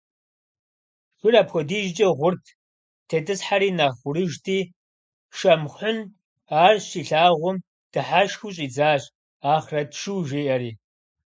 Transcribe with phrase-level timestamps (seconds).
[1.17, 2.45] Шыр апхуэдизкӀэ гъурт,
[3.07, 4.59] тетӀысхьари нэхъ гъурыжти,
[5.37, 5.97] Шамхьун
[6.63, 7.57] ар щилъагъум,
[7.91, 9.03] дыхьэшхыу щӀидзащ,
[9.53, 10.71] «Ахърэт шу» жиӀэри.